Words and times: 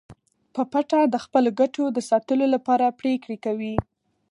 په 0.53 0.61
پټه 0.71 0.99
د 1.07 1.15
خپلو 1.25 1.49
ګټو 1.59 1.83
د 1.91 1.99
ساتلو 2.09 2.45
لپاره 2.55 2.95
پریکړې 2.99 3.37
کوي 3.45 3.75